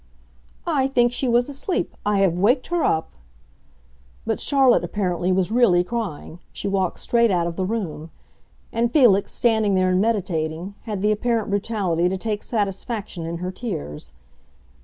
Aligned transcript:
"I 0.65 0.87
think 0.87 1.13
she 1.13 1.27
was 1.27 1.47
asleep; 1.47 1.95
I 2.07 2.21
have 2.21 2.39
waked 2.39 2.65
her 2.69 2.81
up!" 2.83 3.11
But 4.25 4.39
Charlotte, 4.39 4.83
apparently, 4.83 5.31
was 5.31 5.51
really 5.51 5.83
crying, 5.83 6.39
she 6.51 6.67
walked 6.67 6.97
straight 6.97 7.29
out 7.29 7.45
of 7.45 7.55
the 7.55 7.67
room. 7.67 8.09
And 8.73 8.91
Felix, 8.91 9.31
standing 9.31 9.75
there 9.75 9.89
and 9.89 10.01
meditating, 10.01 10.73
had 10.85 11.03
the 11.03 11.11
apparent 11.11 11.51
brutality 11.51 12.09
to 12.09 12.17
take 12.17 12.41
satisfaction 12.41 13.27
in 13.27 13.37
her 13.37 13.51
tears. 13.51 14.11